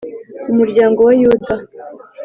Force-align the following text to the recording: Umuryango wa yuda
Umuryango 0.51 0.99
wa 1.07 1.13
yuda 1.21 1.53